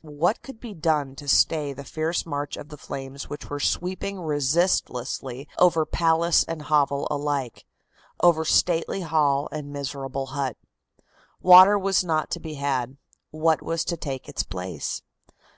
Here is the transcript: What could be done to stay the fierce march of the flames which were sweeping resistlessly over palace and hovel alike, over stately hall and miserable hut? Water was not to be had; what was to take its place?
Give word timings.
What 0.00 0.42
could 0.42 0.60
be 0.60 0.74
done 0.74 1.16
to 1.16 1.26
stay 1.26 1.72
the 1.72 1.82
fierce 1.82 2.24
march 2.24 2.56
of 2.56 2.68
the 2.68 2.76
flames 2.76 3.28
which 3.28 3.50
were 3.50 3.58
sweeping 3.58 4.20
resistlessly 4.20 5.48
over 5.58 5.84
palace 5.84 6.44
and 6.44 6.62
hovel 6.62 7.08
alike, 7.10 7.64
over 8.20 8.44
stately 8.44 9.00
hall 9.00 9.48
and 9.50 9.72
miserable 9.72 10.26
hut? 10.26 10.56
Water 11.42 11.76
was 11.76 12.04
not 12.04 12.30
to 12.30 12.38
be 12.38 12.54
had; 12.54 12.96
what 13.32 13.60
was 13.60 13.84
to 13.86 13.96
take 13.96 14.28
its 14.28 14.44
place? 14.44 15.02